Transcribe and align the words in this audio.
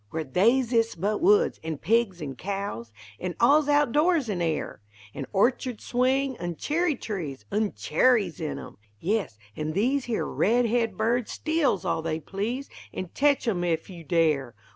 where 0.09 0.23
They's 0.23 0.73
ist 0.73 0.99
but 0.99 1.21
woods 1.21 1.59
an' 1.63 1.77
pigs, 1.77 2.23
an' 2.23 2.35
cows 2.35 2.91
An' 3.19 3.35
all's 3.39 3.69
out 3.69 3.91
doors 3.91 4.31
an' 4.31 4.41
air! 4.41 4.81
An' 5.13 5.27
orchurd 5.31 5.79
swing; 5.79 6.35
an' 6.37 6.55
churry 6.55 6.95
trees 6.99 7.45
An' 7.51 7.73
churries 7.73 8.39
in 8.39 8.57
'em! 8.57 8.77
Yes, 8.99 9.37
an' 9.55 9.73
these 9.73 10.05
Here 10.05 10.25
red 10.25 10.65
head 10.65 10.97
birds 10.97 11.31
steals 11.33 11.85
all 11.85 12.01
they 12.01 12.19
please, 12.19 12.67
An' 12.91 13.09
tetch 13.09 13.47
'em 13.47 13.63
ef 13.63 13.91
you 13.91 14.03
dare! 14.03 14.55